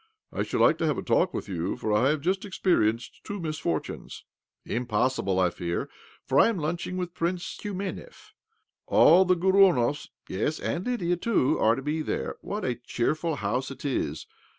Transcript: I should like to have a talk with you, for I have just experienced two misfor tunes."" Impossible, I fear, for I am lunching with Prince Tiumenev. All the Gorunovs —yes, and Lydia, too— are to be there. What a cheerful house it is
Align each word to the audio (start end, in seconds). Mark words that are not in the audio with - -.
I 0.33 0.41
should 0.41 0.61
like 0.61 0.79
to 0.79 0.87
have 0.87 0.97
a 0.97 1.03
talk 1.03 1.31
with 1.31 1.47
you, 1.47 1.75
for 1.77 1.93
I 1.93 2.09
have 2.09 2.21
just 2.21 2.43
experienced 2.43 3.23
two 3.23 3.39
misfor 3.39 3.83
tunes."" 3.83 4.23
Impossible, 4.65 5.39
I 5.39 5.51
fear, 5.51 5.91
for 6.25 6.39
I 6.39 6.47
am 6.47 6.57
lunching 6.57 6.97
with 6.97 7.13
Prince 7.13 7.55
Tiumenev. 7.55 8.31
All 8.87 9.25
the 9.25 9.35
Gorunovs 9.37 10.09
—yes, 10.27 10.59
and 10.59 10.87
Lydia, 10.87 11.17
too— 11.17 11.59
are 11.59 11.75
to 11.75 11.83
be 11.83 12.01
there. 12.01 12.37
What 12.41 12.65
a 12.65 12.73
cheerful 12.73 13.35
house 13.35 13.69
it 13.69 13.85
is 13.85 14.25